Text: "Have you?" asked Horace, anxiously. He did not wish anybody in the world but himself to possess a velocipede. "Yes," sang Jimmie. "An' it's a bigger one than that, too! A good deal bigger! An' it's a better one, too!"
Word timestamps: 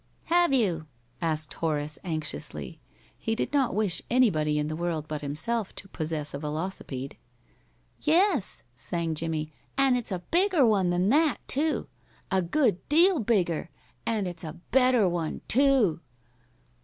"Have 0.33 0.51
you?" 0.51 0.87
asked 1.21 1.53
Horace, 1.53 1.99
anxiously. 2.03 2.81
He 3.19 3.35
did 3.35 3.53
not 3.53 3.75
wish 3.75 4.01
anybody 4.09 4.57
in 4.57 4.67
the 4.67 4.75
world 4.75 5.07
but 5.07 5.21
himself 5.21 5.75
to 5.75 5.87
possess 5.89 6.33
a 6.33 6.39
velocipede. 6.39 7.17
"Yes," 8.01 8.63
sang 8.73 9.13
Jimmie. 9.13 9.53
"An' 9.77 9.95
it's 9.95 10.11
a 10.11 10.23
bigger 10.31 10.65
one 10.65 10.89
than 10.89 11.09
that, 11.09 11.37
too! 11.47 11.87
A 12.31 12.41
good 12.41 12.79
deal 12.89 13.19
bigger! 13.19 13.69
An' 14.03 14.25
it's 14.25 14.43
a 14.43 14.53
better 14.71 15.07
one, 15.07 15.41
too!" 15.47 15.99